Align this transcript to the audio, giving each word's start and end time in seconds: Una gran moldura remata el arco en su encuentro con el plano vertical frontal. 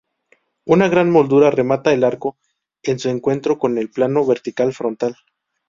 Una 0.65 0.87
gran 0.89 1.11
moldura 1.11 1.51
remata 1.51 1.93
el 1.93 2.03
arco 2.03 2.39
en 2.81 2.97
su 2.97 3.09
encuentro 3.09 3.59
con 3.59 3.77
el 3.77 3.91
plano 3.91 4.25
vertical 4.25 4.73
frontal. 4.73 5.15